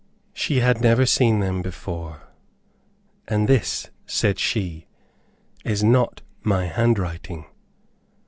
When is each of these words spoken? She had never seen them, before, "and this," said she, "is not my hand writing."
She 0.33 0.61
had 0.61 0.81
never 0.81 1.05
seen 1.05 1.41
them, 1.41 1.61
before, 1.61 2.23
"and 3.27 3.47
this," 3.47 3.91
said 4.07 4.39
she, 4.39 4.87
"is 5.63 5.83
not 5.83 6.23
my 6.41 6.65
hand 6.65 6.97
writing." 6.97 7.45